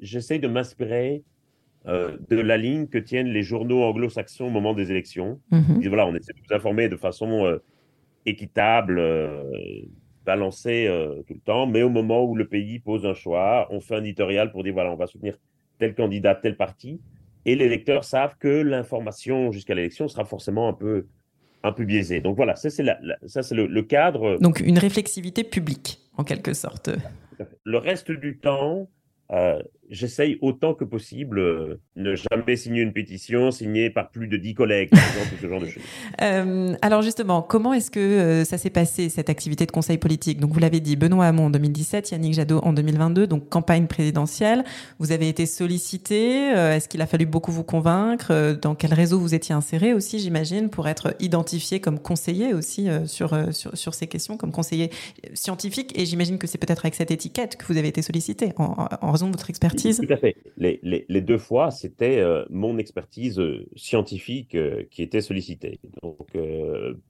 [0.01, 1.23] J'essaye de m'inspirer
[1.85, 5.39] de la ligne que tiennent les journaux anglo-saxons au moment des élections.
[5.51, 7.59] Mm voilà, on essaie de vous informer de façon
[8.25, 8.99] équitable,
[10.29, 13.79] balancer euh, tout le temps, mais au moment où le pays pose un choix, on
[13.79, 15.35] fait un éditorial pour dire voilà, on va soutenir
[15.79, 17.01] tel candidat, tel parti,
[17.45, 21.07] et les lecteurs savent que l'information jusqu'à l'élection sera forcément un peu,
[21.63, 22.19] un peu biaisée.
[22.21, 22.85] Donc voilà, ça c'est,
[23.25, 24.37] ça, c'est le, cadre.
[24.39, 26.91] Donc une réflexivité publique, en quelque sorte.
[27.63, 28.87] Le reste du temps,
[29.31, 34.37] euh, j'essaye autant que possible euh, ne jamais signer une pétition signée par plus de
[34.37, 35.83] 10 collègues, par exemple, ce genre de choses.
[36.21, 40.39] Euh, alors justement, comment est-ce que euh, ça s'est passé, cette activité de conseil politique?
[40.39, 44.65] Donc vous l'avez dit, Benoît Hamon en 2017, Yannick Jadot en 2022, donc campagne présidentielle.
[44.99, 48.57] Vous avez été sollicité, est-ce qu'il a fallu beaucoup vous convaincre?
[48.61, 53.37] Dans quel réseau vous étiez inséré aussi, j'imagine, pour être identifié comme conseiller aussi sur,
[53.53, 54.89] sur, sur, ces questions, comme conseiller
[55.33, 55.97] scientifique?
[55.97, 59.27] Et j'imagine que c'est peut-être avec cette étiquette que vous avez été sollicité en raison
[59.27, 60.35] de votre expertise tout à fait.
[60.57, 65.79] Les, deux fois, c'était euh, mon expertise euh, scientifique euh, qui était sollicitée.
[66.01, 66.29] Donc,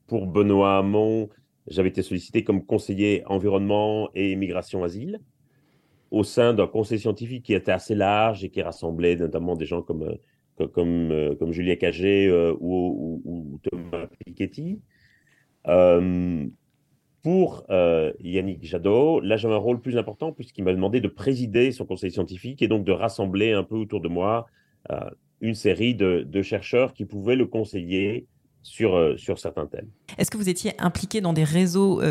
[0.08, 1.30] pour Benoît Hamon,
[1.68, 5.20] j'avais été sollicité comme conseiller environnement et immigration asile
[6.12, 9.84] au sein d'un conseil scientifique qui était assez large et qui rassemblait notamment des gens
[9.84, 10.18] comme,
[10.74, 14.82] comme, comme, Julien Cagé ou, Thomas Piketty.
[17.22, 21.72] Pour euh, Yannick Jadot, là j'avais un rôle plus important puisqu'il m'a demandé de présider
[21.72, 24.48] son conseil scientifique et donc de rassembler un peu autour de moi
[24.90, 25.00] euh,
[25.42, 28.26] une série de, chercheurs qui pouvaient le conseiller
[28.62, 29.90] sur, euh, sur certains thèmes.
[30.18, 32.02] Est-ce que vous étiez impliqué dans des réseaux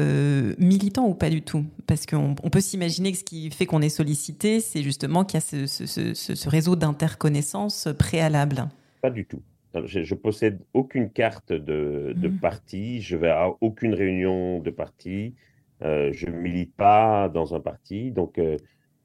[0.59, 1.65] militants ou pas du tout?
[1.87, 5.43] Parce qu'on peut s'imaginer que ce qui fait qu'on est sollicité, c'est justement qu'il y
[5.43, 8.69] a ce, ce réseau d'interconnaissance préalable.
[9.01, 9.41] Pas du tout.
[9.85, 12.39] Je, je, possède aucune carte de, de mmh.
[12.39, 15.35] parti, je vais à aucune réunion de parti,
[15.83, 18.57] euh, je milite pas dans un parti, donc euh,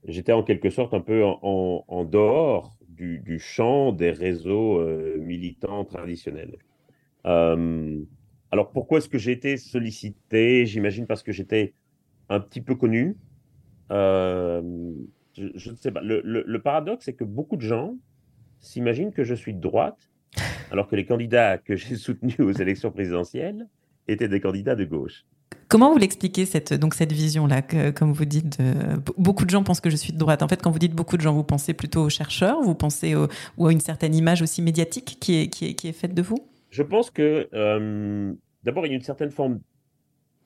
[0.07, 5.17] j'étais en quelque sorte un peu en, en, dehors du, du, champ des réseaux euh,
[5.19, 6.57] militants traditionnels.
[7.25, 10.65] Alors pourquoi est-ce que j'ai été sollicité?
[10.65, 11.73] J'imagine parce que j'étais
[12.29, 13.17] un petit peu connu.
[13.89, 16.01] Je, je, ne sais pas.
[16.01, 17.95] Le, le, le paradoxe, c'est que beaucoup de gens
[18.59, 20.12] s'imaginent que je suis de droite
[20.73, 23.67] alors que les candidats que j'ai soutenus aux élections présidentielles
[24.07, 25.23] étaient des candidats de gauche.
[25.67, 28.57] Comment vous l'expliquez cette donc cette vision là que comme vous dites
[29.17, 30.41] beaucoup de gens pensent que je suis de droite.
[30.41, 33.15] En fait, quand vous dites beaucoup de gens, vous pensez plutôt aux chercheurs, vous pensez
[33.15, 36.23] ou à une certaine image aussi médiatique qui est qui est, qui est faite de
[36.23, 36.49] vous?
[36.71, 38.33] Je pense que euh,
[38.63, 39.59] d'abord il y a une certaine forme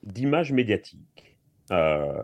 [0.04, 1.38] d'image médiatique.
[1.72, 2.24] Euh,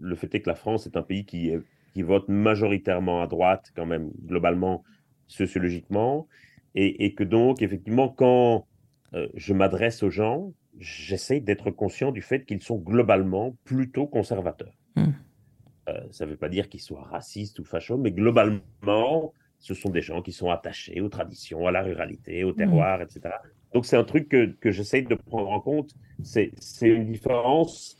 [0.00, 1.50] le fait est que la France est un pays qui
[1.94, 4.84] qui vote majoritairement à droite quand même globalement
[5.28, 6.28] sociologiquement
[6.74, 8.66] et, que donc, effectivement, quand
[9.14, 14.76] euh, je m'adresse aux gens, j'essaie d'être conscient du fait qu'ils sont globalement plutôt conservateurs.
[14.96, 15.06] Mmh.
[15.88, 19.90] Euh, ça ne veut pas dire qu'ils soient racistes ou fachos, mais globalement, ce sont
[19.90, 22.56] des gens qui sont attachés aux traditions, à la ruralité, au mmh.
[22.56, 23.20] terroir, etc.
[23.74, 25.94] Donc c'est un truc que, que j'essaie de prendre en compte.
[26.22, 26.52] C'est
[26.82, 27.98] une différence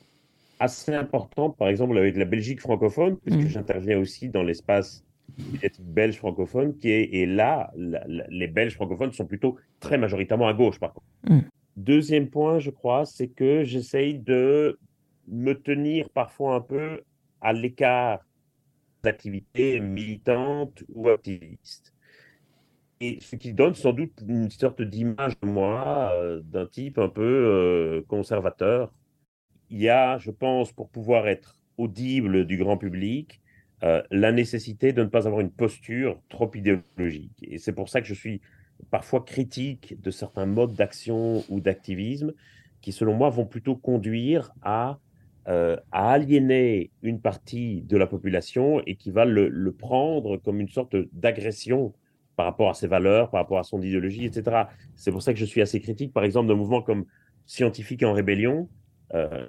[0.60, 3.48] assez importante, par exemple, avec la Belgique francophone, puisque mmh.
[3.48, 5.04] j'interviens aussi dans l'espace
[5.52, 10.54] médiatique belge francophone qui est, et là, les Belges francophones sont plutôt très majoritairement à
[10.54, 11.06] gauche, par contre.
[11.28, 11.40] Mm.
[11.76, 14.78] Deuxième point, je crois, c'est que j'essaye de
[15.28, 17.02] me tenir parfois un peu
[17.40, 18.20] à l'écart
[19.02, 21.94] d'activités militantes ou activistes.
[23.00, 27.08] Et ce qui donne sans doute une sorte d'image de moi, euh, d'un type un
[27.08, 28.92] peu euh, conservateur.
[29.70, 33.39] Il y a, je pense, pour pouvoir être audible du grand public,
[33.82, 37.32] euh, la nécessité de ne pas avoir une posture trop idéologique.
[37.42, 38.40] Et c'est pour ça que je suis
[38.90, 42.32] parfois critique de certains modes d'action ou d'activisme
[42.80, 44.98] qui, selon moi, vont plutôt conduire à,
[45.48, 50.60] euh, à aliéner une partie de la population et qui va le, le prendre comme
[50.60, 51.92] une sorte d'agression
[52.36, 54.64] par rapport à ses valeurs, par rapport à son idéologie, etc.
[54.94, 57.04] C'est pour ça que je suis assez critique, par exemple, d'un mouvement comme
[57.50, 58.68] Scientifique en rébellion,
[59.12, 59.48] euh,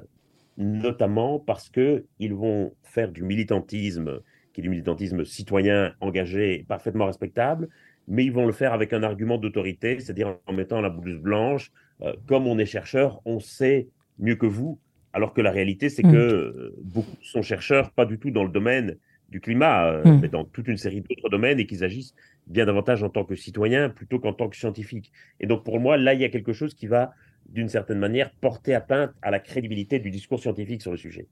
[0.57, 4.19] notamment parce qu'ils vont faire du militantisme,
[4.53, 7.69] qui est du militantisme citoyen, engagé, parfaitement respectable,
[8.07, 11.71] mais ils vont le faire avec un argument d'autorité, c'est-à-dire en mettant la blouse blanche.
[12.01, 13.87] Euh, comme on est chercheur, on sait
[14.19, 14.79] mieux que vous,
[15.13, 16.13] alors que la réalité, c'est que mm.
[16.13, 18.97] euh, beaucoup sont chercheurs, pas du tout dans le domaine
[19.29, 20.19] du climat, euh, mm.
[20.21, 22.15] mais dans toute une série d'autres domaines, et qu'ils agissent
[22.47, 25.11] bien davantage en tant que citoyens plutôt qu'en tant que scientifiques.
[25.39, 27.13] Et donc pour moi, là, il y a quelque chose qui va
[27.49, 31.27] d'une certaine manière, porter atteinte à la crédibilité du discours scientifique sur le sujet.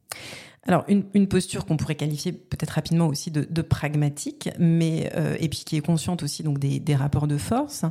[0.63, 5.37] Alors, une, une posture qu'on pourrait qualifier peut-être rapidement aussi de, de pragmatique, mais euh,
[5.39, 7.85] et puis qui est consciente aussi donc des, des rapports de force.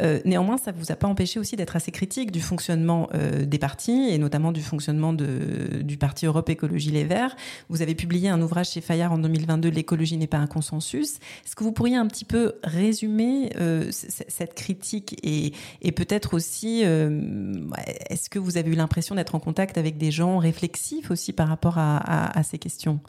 [0.00, 3.58] Euh, néanmoins, ça vous a pas empêché aussi d'être assez critique du fonctionnement euh, des
[3.58, 7.36] partis et notamment du fonctionnement de, du parti Europe Écologie Les Verts.
[7.68, 11.16] Vous avez publié un ouvrage chez Fayard en 2022, L'écologie n'est pas un consensus.
[11.44, 16.82] Est-ce que vous pourriez un petit peu résumer euh, cette critique et, et peut-être aussi,
[16.84, 17.20] euh,
[18.10, 21.48] est-ce que vous avez eu l'impression d'être en contact avec des gens réflexifs aussi par
[21.48, 23.00] rapport à à, ces questions?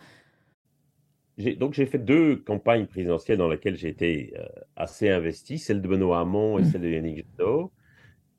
[1.58, 4.46] Donc j'ai fait deux campagnes présidentielles dans lesquelles j'ai été euh,
[4.78, 6.66] assez investi, celle de Benoît Hamon et mmh.
[6.66, 7.72] celle de Yannick Jadot.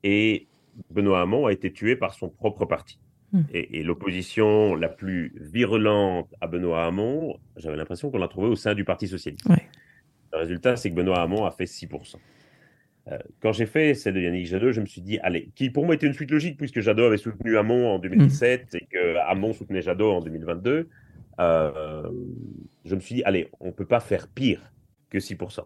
[0.03, 0.47] Et
[0.89, 2.99] Benoît Hamon a été tué par son propre parti.
[3.33, 3.41] Mmh.
[3.53, 8.73] Et, l'opposition la plus virulente à Benoît Hamon, j'avais l'impression qu'on l'a trouvée au sein
[8.73, 9.47] du Parti socialiste.
[10.33, 12.15] Le résultat, c'est que Benoît Hamon a fait 6%.
[13.11, 15.85] Euh, quand j'ai fait celle de Yannick Jadot, je me suis dit, allez, qui pour
[15.85, 18.77] moi était une suite logique, puisque Jadot avait soutenu Hamon en 2017 mm.
[18.77, 20.89] et que Hamon soutenait Jadot en 2022.
[21.39, 22.11] Euh,
[22.85, 24.73] je me suis dit, allez, on ne peut pas faire pire
[25.09, 25.61] que 6%.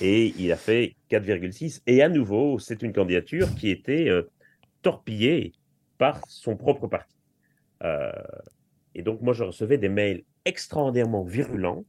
[0.00, 1.82] Et il a fait 4,6.
[1.86, 4.22] Et à nouveau, c'est une candidature qui était euh,
[4.82, 5.52] torpillée
[5.98, 7.14] par son propre parti.
[8.94, 11.84] et donc, moi, je recevais des mails extraordinairement virulents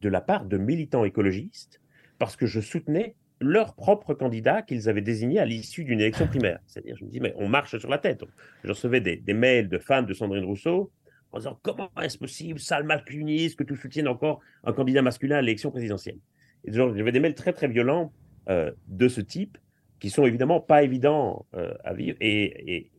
[0.00, 1.80] de la part de militants écologistes
[2.18, 6.60] parce que je soutenais leur propre candidat qu'ils avaient désigné à l'issue d'une élection primaire.
[6.66, 8.22] C'est-à-dire, je me dis, mais on marche sur la tête.
[8.64, 10.92] Je recevais des, mails de fans de Sandrine Rousseau
[11.32, 15.40] en disant comment est-ce possible, sale masculiniste, que tu soutiennes encore un candidat masculin à
[15.40, 16.18] l'élection présidentielle.
[16.64, 18.12] Et j'avais des mails très très violents
[18.48, 19.56] euh, de ce type
[20.00, 22.16] qui sont évidemment pas évidents euh, à vivre.
[22.20, 22.90] Et,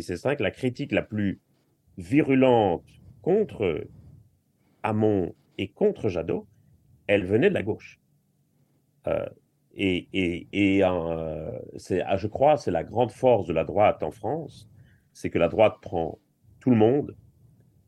[0.00, 1.40] c'est vrai que la critique la plus
[1.98, 2.84] virulente
[3.22, 3.86] contre
[4.82, 6.46] Hamon et contre Jadot,
[7.06, 8.00] elle venait de la gauche.
[9.06, 9.26] Euh,
[9.82, 11.50] et, euh,
[12.06, 14.68] ah, je crois, c'est la grande force de la droite en France,
[15.14, 16.18] c'est que la droite prend
[16.60, 17.16] tout le monde,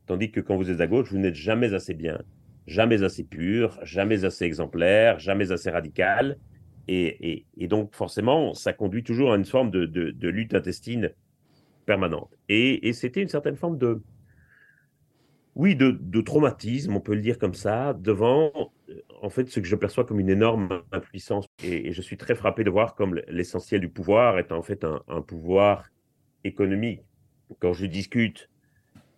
[0.07, 2.19] tandis que quand vous êtes à gauche, vous n'êtes jamais assez bien,
[2.65, 6.39] jamais assez pur, jamais assez exemplaire, jamais assez radical.
[6.87, 11.11] Et, donc, forcément, ça conduit toujours à une forme de, lutte intestine
[11.85, 12.35] permanente.
[12.49, 14.01] Et, c'était une certaine forme de,
[15.55, 18.51] oui, de, traumatisme, on peut le dire comme ça, devant,
[19.21, 21.45] en fait, ce que je perçois comme une énorme impuissance.
[21.63, 25.21] Et, je suis très frappé de voir comme l'essentiel du pouvoir est en fait un,
[25.21, 25.89] pouvoir
[26.43, 27.01] économique.
[27.59, 28.49] Quand je discute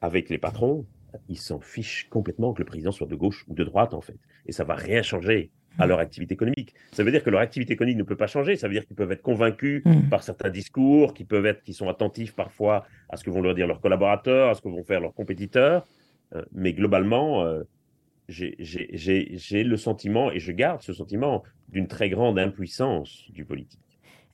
[0.02, 0.86] avec les patrons,
[1.30, 4.18] ils s'en fichent complètement que le président soit de gauche ou de droite, en fait.
[4.46, 6.74] Et ça va rien changer à leur activité économique.
[6.92, 8.56] Ça veut dire que leur activité économique ne peut pas changer.
[8.56, 10.10] Ça veut dire qu'ils peuvent être convaincus mm.
[10.10, 13.56] par certains discours, qu'ils peuvent être, qu'ils sont attentifs parfois à ce que vont leur
[13.56, 15.86] dire leurs collaborateurs, à ce que vont faire leurs compétiteurs.
[16.34, 17.64] Euh, mais globalement, euh,
[18.28, 23.80] j'ai le sentiment, et je garde ce sentiment, d'une très grande impuissance du politique.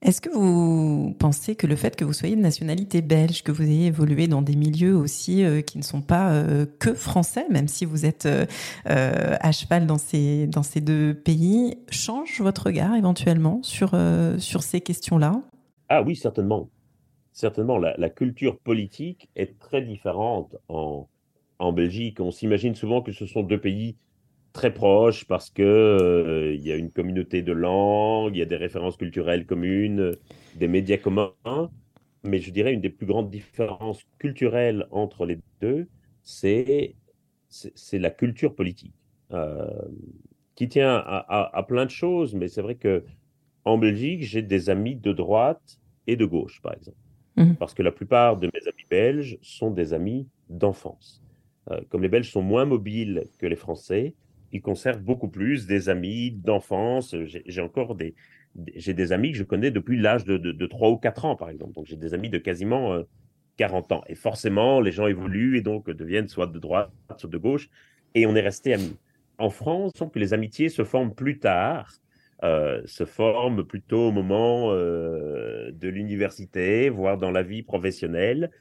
[0.02, 3.62] Est-ce que vous pensez que le fait que vous soyez de nationalité belge, que vous
[3.62, 7.68] ayez évolué dans des milieux aussi euh, qui ne sont pas euh, que français, même
[7.68, 8.48] si vous êtes euh,
[8.86, 13.92] à cheval dans ces, dans ces deux pays, change votre regard éventuellement sur,
[14.40, 15.40] sur ces questions-là?
[15.88, 16.70] Ah oui, certainement.
[17.32, 21.08] Certainement, la, la, culture politique est très différente en,
[21.62, 22.20] en Belgique.
[22.20, 23.96] On s'imagine souvent que ce sont deux pays
[24.52, 28.46] très proches parce que euh, il y a une communauté de langues, il y a
[28.46, 30.12] des références culturelles communes,
[30.56, 31.34] des médias communs.
[32.24, 35.88] Mais je dirais une des plus grandes différences culturelles entre les deux,
[36.24, 36.96] c'est
[37.50, 38.94] c'est la culture politique
[39.34, 39.68] euh,
[40.56, 42.34] qui tient à, plein de choses.
[42.34, 43.04] Mais c'est vrai que
[43.66, 46.98] en Belgique, j'ai des amis de droite et de gauche, par exemple,
[47.36, 47.54] mmh.
[47.56, 51.22] parce que la plupart de mes amis belges sont des amis d'enfance.
[51.70, 54.16] Euh, comme les Belges sont moins mobiles que les Français,
[54.52, 57.16] ils conservent beaucoup plus des amis d'enfance.
[57.46, 58.16] J'ai encore des,
[58.76, 61.50] j'ai des amis que je connais depuis l'âge de, de, 3 ou 4 ans, par
[61.50, 61.74] exemple.
[61.74, 63.02] Donc, j'ai des amis de quasiment
[63.58, 64.04] 40 euh, ans.
[64.08, 67.70] Et forcément, les gens évoluent et donc deviennent soit de droite, soit de gauche.
[68.16, 68.98] Et on est resté amis.
[69.38, 71.92] En France, on que les amitiés se forment plus tard,
[72.44, 78.52] euh, se forment plutôt au moment euh, de l'université, voire dans la vie professionnelle.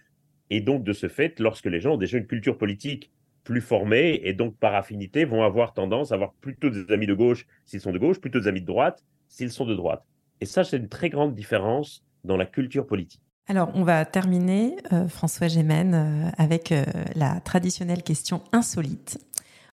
[0.51, 3.11] Et donc, de ce fait, lorsque les gens ont déjà une culture politique
[3.44, 7.14] plus formés et donc par affinité vont avoir tendance à avoir plutôt des amis de
[7.14, 10.05] gauche s'ils sont de gauche, plutôt des amis de droite s'ils sont de droite.
[10.40, 13.22] Et ça, c'est une très grande différence dans la culture politique.
[13.46, 16.84] Alors, on va terminer, euh, François Gémen, euh, avec euh,
[17.16, 19.18] la traditionnelle question insolite.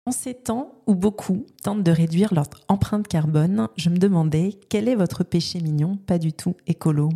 [0.06, 4.88] En ces temps où beaucoup tentent de réduire leur empreinte carbone, je me demandais quel
[4.88, 7.10] est votre péché mignon, pas du tout écolo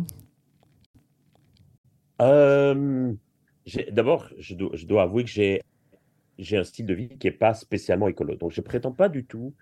[3.90, 8.34] D'abord, je, dois avouer que j'ai un style de vie qui n'est pas spécialement écolo.
[8.36, 9.54] Donc, je ne prétends pas du tout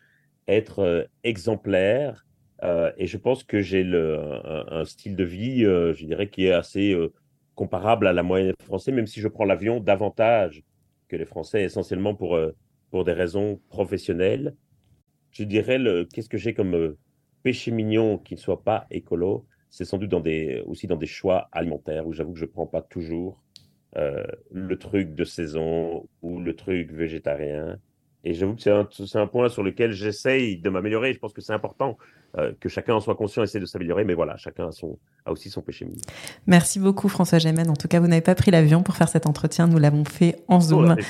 [0.47, 2.25] être euh, exemplaire
[2.65, 6.53] euh, et je pense que j'ai un, style de vie, euh, je dirais, qui est
[6.53, 6.97] assez
[7.55, 10.63] comparable à la moyenne française, même si je prends l'avion davantage
[11.09, 12.39] que les Français, essentiellement pour,
[13.05, 14.57] des raisons professionnelles.
[15.31, 15.79] Je dirais,
[16.13, 16.97] qu'est-ce que j'ai comme
[17.43, 19.47] péché mignon qui ne soit pas écolo?
[19.71, 20.15] C'est sans doute
[20.67, 23.41] aussi dans des choix alimentaires où j'avoue que je ne prends pas toujours
[23.97, 27.79] euh, le truc de saison ou le truc végétarien.
[28.25, 31.15] Et j'avoue que c'est un, un, point sur lequel j'essaye de m'améliorer.
[31.15, 31.97] Je pense que c'est important
[32.37, 34.05] euh, que chacun en soit conscient, essaie de s'améliorer.
[34.05, 36.03] Mais voilà, chacun a, son, a aussi son péché mignon.
[36.47, 37.71] Merci beaucoup, François Gémen.
[37.71, 39.67] En tout cas, vous n'avez pas pris l'avion pour faire cet entretien.
[39.67, 40.95] Nous l'avons fait en Zoom.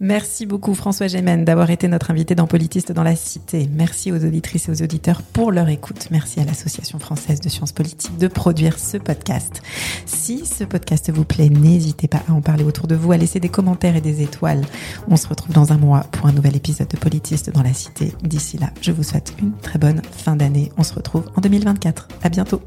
[0.00, 3.70] Merci beaucoup, François Gémen, d'avoir été notre invité dans Politiste dans la Cité.
[3.72, 6.08] Merci aux auditrices et aux auditeurs pour leur écoute.
[6.10, 9.62] Merci à l'Association française de sciences politiques de produire ce podcast.
[10.04, 13.40] Si ce podcast vous plaît, n'hésitez pas à en parler autour de vous, à laisser
[13.40, 14.60] des commentaires et des étoiles.
[15.08, 17.93] On se retrouve dans un mois pour un nouvel épisode de Politiste dans la Cité.
[18.22, 20.72] D'ici là, je vous souhaite une très bonne fin d'année.
[20.76, 22.08] On se retrouve en 2024.
[22.22, 22.60] À bientôt.